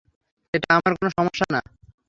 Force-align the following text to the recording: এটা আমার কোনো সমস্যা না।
এটা 0.53 0.69
আমার 0.77 0.93
কোনো 0.97 1.09
সমস্যা 1.17 1.45
না। 1.53 1.61